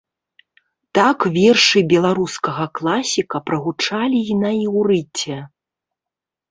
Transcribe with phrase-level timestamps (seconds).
[0.97, 5.37] Так вершы беларускага класіка прагучалі і на іўрыце.